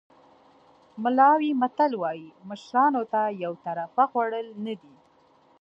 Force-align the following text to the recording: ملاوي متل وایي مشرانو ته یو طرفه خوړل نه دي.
ملاوي 1.03 1.51
متل 1.61 1.91
وایي 2.01 2.27
مشرانو 2.49 3.01
ته 3.13 3.21
یو 3.43 3.53
طرفه 3.65 4.03
خوړل 4.11 4.47
نه 4.65 4.73
دي. 4.81 4.95